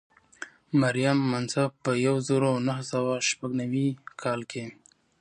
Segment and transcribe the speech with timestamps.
[0.81, 3.87] مریم منصف په یو زر او نهه سوه شپږ نوي
[4.21, 4.63] کال کې.